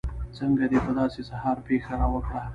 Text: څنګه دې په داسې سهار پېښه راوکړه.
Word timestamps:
څنګه 0.37 0.65
دې 0.71 0.79
په 0.85 0.91
داسې 0.99 1.19
سهار 1.29 1.57
پېښه 1.67 1.93
راوکړه. 2.01 2.41